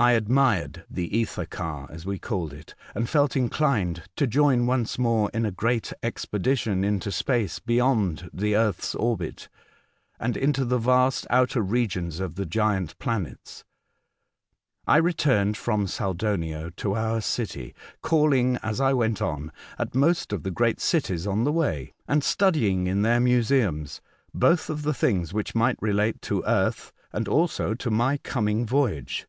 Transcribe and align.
I 0.00 0.12
admired 0.12 0.84
the 0.88 1.12
ether 1.18 1.44
car, 1.44 1.88
as 1.90 2.06
we 2.06 2.20
called 2.20 2.52
it, 2.52 2.76
and 2.94 3.08
felt 3.08 3.34
inclined 3.36 4.04
to 4.14 4.28
join 4.28 4.64
once 4.64 4.96
more 4.96 5.28
in 5.34 5.44
a 5.44 5.50
great 5.50 5.92
expe 6.04 6.38
dition 6.40 6.84
into 6.84 7.10
space 7.10 7.58
beyond 7.58 8.30
the 8.32 8.54
earth's 8.54 8.94
orbit, 8.94 9.48
and 10.20 10.36
into 10.36 10.64
the 10.64 10.78
vast 10.78 11.26
outer 11.30 11.60
regions 11.62 12.20
of 12.20 12.36
the 12.36 12.46
giant 12.46 12.96
planets. 13.00 13.64
I 14.86 14.98
returned 14.98 15.56
from 15.56 15.88
Saldonio 15.88 16.70
to 16.76 16.94
our 16.94 17.20
city, 17.20 17.74
calling, 18.00 18.56
as 18.62 18.80
I 18.80 18.92
went 18.92 19.20
on, 19.20 19.50
at 19.80 19.96
most 19.96 20.32
of 20.32 20.44
the 20.44 20.52
great 20.52 20.78
cities 20.78 21.26
on 21.26 21.42
the 21.42 21.50
way, 21.50 21.92
and 22.06 22.22
studying, 22.22 22.86
in 22.86 23.02
their 23.02 23.18
museums, 23.18 24.00
both 24.32 24.70
of 24.70 24.82
the 24.84 24.94
things 24.94 25.34
which 25.34 25.56
might 25.56 25.82
relate 25.82 26.22
to 26.22 26.44
earth 26.46 26.92
and 27.12 27.26
also 27.26 27.74
to 27.74 27.90
my 27.90 28.16
coming 28.18 28.64
voyage. 28.64 29.26